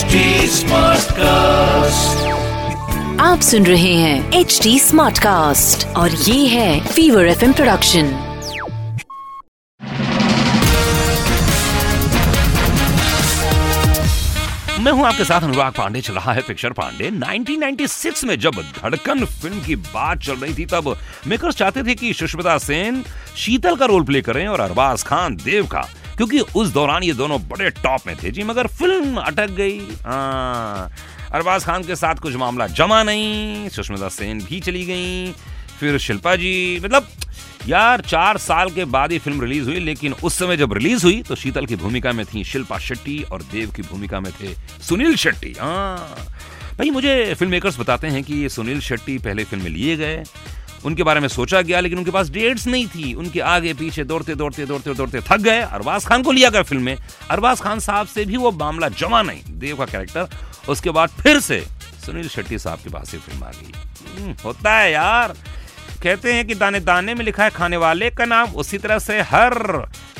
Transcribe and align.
Smartcast. 0.00 1.10
आप 3.20 3.40
सुन 3.42 3.66
रहे 3.66 3.92
हैं 3.94 4.32
एच 4.34 4.58
डी 4.62 4.78
स्मार्ट 4.78 5.18
कास्ट 5.18 5.86
और 5.96 6.10
ये 6.10 6.46
है 6.48 6.80
फीवर 6.86 7.26
एफ़ 7.26 7.44
प्रोडक्शन 7.46 8.08
मैं 14.80 14.92
हूँ 14.92 15.06
आपके 15.06 15.24
साथ 15.24 15.40
अनुराग 15.42 15.72
पांडे 15.72 16.00
चल 16.00 16.14
रहा 16.14 16.32
है 16.32 16.42
पिक्चर 16.42 16.72
पांडे 16.72 17.10
1996 17.10 18.24
में 18.24 18.38
जब 18.40 18.62
धड़कन 18.74 19.24
फ़िल्म 19.24 19.60
की 19.62 19.76
बात 19.76 20.18
चल 20.20 20.36
रही 20.36 20.54
थी 20.54 20.66
तब 20.66 20.94
मेकर्स 21.26 21.56
चाहते 21.56 21.82
थे 21.82 21.94
कि 21.94 22.12
सुष्मिता 22.14 22.58
सेन 22.60 23.02
शीतल 23.36 23.76
का 23.76 23.86
रोल 23.86 24.04
प्ले 24.04 24.22
करें 24.22 24.46
और 24.48 24.60
अरबाज 24.60 25.02
खान 25.04 25.36
देव 25.44 25.66
का 25.66 25.88
क्योंकि 26.20 26.40
उस 26.52 26.68
दौरान 26.68 27.02
ये 27.02 27.12
दोनों 27.14 27.38
बड़े 27.48 27.68
टॉप 27.72 28.06
में 28.06 28.14
थे। 28.16 28.30
जी, 28.30 28.42
मगर 28.42 28.66
फ़िल्म 28.68 29.16
अटक 29.18 29.50
गई। 29.50 29.78
अरबाज 31.32 31.64
खान 31.64 31.84
के 31.84 31.96
साथ 31.96 32.14
कुछ 32.14 32.34
मामला 32.36 32.66
जमा 32.68 33.02
नहीं, 33.02 33.68
सुष्मिता 33.68 34.08
सेन 34.10 34.42
भी 34.44 34.60
चली 34.60 34.84
गई, 34.86 35.32
फिर 35.80 35.98
शिल्पा 35.98 36.34
जी 36.36 36.80
मतलब 36.84 37.08
यार, 37.68 38.00
चार 38.02 38.38
साल 38.38 38.70
के 38.70 38.84
बाद 38.86 39.12
ही 39.12 39.18
फ़िल्म 39.18 39.40
रिलीज़ 39.40 39.68
हुई, 39.68 39.80
लेकिन 39.80 40.14
उस 40.14 40.38
समय 40.38 40.56
जब 40.56 40.72
रिलीज़ 40.72 41.04
हुई 41.04 41.22
तो 41.22 41.34
शीतल 41.36 41.66
की 41.66 41.76
भूमिका 41.78 42.12
में 42.12 42.24
थी 42.26 42.44
शिल्पा 42.44 42.78
शेट्टी 42.80 43.22
और 43.22 43.42
देव 43.52 43.70
की 43.70 43.82
भूमिका 43.82 44.20
में 44.20 44.32
थे 44.32 44.54
सुनील 44.82 45.16
शेट्टी। 45.16 45.56
हाँ 45.60 45.96
भाई, 46.78 46.90
मुझे 46.90 47.34
फ़िल्म 47.34 47.52
मेकर्स 47.52 47.78
बताते 47.80 48.06
हैं 48.08 48.22
कि 48.24 48.34
ये 48.34 48.48
सुनील 48.50 48.80
शेट्टी 48.82 49.18
पहले 49.20 49.44
फ़िल्म 49.44 49.62
में 49.64 49.70
लिए 49.70 49.96
गए 49.96 50.22
उनके 50.84 51.02
बारे 51.02 51.20
में 51.20 51.28
सोचा 51.28 51.60
गया 51.62 51.80
लेकिन 51.80 51.98
उनके 51.98 52.10
पास 52.10 52.30
डेट्स 52.30 52.66
नहीं 52.66 52.86
थी। 52.86 53.12
उनके 53.14 53.40
आगे 53.40 53.74
पीछे 53.74 54.04
दौड़ते 54.04 54.34
दौड़ते 54.34 54.66
दौड़ते 54.66 54.94
दौड़ते 54.94 55.20
थक 55.20 55.40
गए। 55.40 55.60
अरबाज 55.60 56.06
खान 56.06 56.22
को 56.22 56.32
लिया 56.32 56.50
गया 56.50 56.62
फ़िल्म 56.62 56.82
में। 56.82 56.96
अरबाज 57.30 57.60
खान 57.60 57.80
साहब 57.80 58.06
से 58.06 58.24
भी 58.24 58.36
वो 58.36 58.50
मामला 58.52 58.88
जमा 58.88 59.22
नहीं। 59.22 59.42
देव 59.58 59.76
का 59.76 59.84
कैरेक्टर 59.84 60.28
उसके 60.68 60.90
बाद 60.90 61.08
फिर 61.20 61.40
से 61.40 61.64
सुनील 62.06 62.28
शेट्टी 62.28 62.58
साहब 62.58 62.78
के 62.78 62.90
पास 62.90 63.14
ये 63.14 63.20
फ़िल्म 63.20 63.44
आ 63.44 63.50
गई। 63.50 63.72
हम्म, 64.16 64.34
होता 64.44 64.76
है 64.78 64.90
यार। 64.92 65.34
कहते 66.02 66.32
हैं 66.32 66.46
कि 66.46 66.54
दाने 66.54 66.80
दाने 66.80 67.14
में 67.14 67.24
लिखा 67.24 67.44
है 67.44 67.50
खाने 67.50 67.76
वाले 67.76 68.10
का 68.10 68.24
नाम 68.24 68.48
उसी 68.50 68.78
तरह 68.78 68.98
से 68.98 69.20
हर 69.20 69.52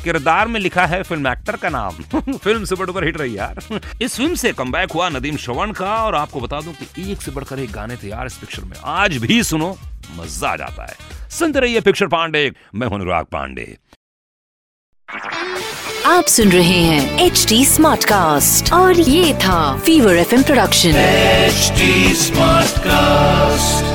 किरदार 0.05 0.48
में 0.48 0.61
लिखा 0.61 0.86
है 0.86 1.03
फ़िल्म 1.03 1.28
एक्टर 1.28 1.56
का 1.56 1.69
नाम। 1.69 1.91
फ़िल्म 2.33 2.64
से 2.64 2.77
डुपर 2.77 3.05
हिट 3.05 3.17
रही 3.17 3.39
यार। 3.39 3.81
इस 4.03 4.17
फ़िल्म 4.17 4.34
से 4.34 4.53
कमबैक 4.53 4.92
हुआ 4.92 5.08
नदीम 5.08 5.36
श्रवण 5.36 5.73
का 5.73 5.95
और 6.05 6.14
आपको 6.14 6.41
बता 6.41 6.61
दूँ 6.61 6.75
कि 6.75 7.12
एक 7.12 7.23
से 7.23 7.31
बढ़कर 7.31 7.58
एक 7.58 7.73
गाने 7.73 7.97
थे 7.97 8.08
यार 8.08 8.27
इस 8.27 8.34
पिक्चर 8.34 8.62
में। 8.62 8.77
आज 8.84 9.17
भी 9.17 9.42
सुनो 9.42 9.78
मज़ा 10.17 10.48
आ 10.48 10.56
जाता 10.56 10.83
है। 10.83 10.95
सुनते 11.31 11.61
रहिए 11.61 11.81
पिक्चर 11.81 12.06
पांडे। 12.06 12.53
मैं 12.75 12.86
हूँ 12.86 12.95
अनुराग 12.95 13.25
पांडे। 13.25 13.77
आप 16.06 16.25
सुन 16.25 16.48
रहे 16.48 16.83
हैं 16.83 17.20
एच 17.20 17.47
डी 17.48 17.64
स्मार्ट 17.67 18.05
कास्ट 18.05 18.73
और 18.73 19.01
ये 19.01 19.34
था 19.34 19.78
fever 19.78 20.17
F 20.17 20.34
production 20.42 20.91
H 20.91 21.73
smart 22.17 22.67
Smartcast. 22.67 23.89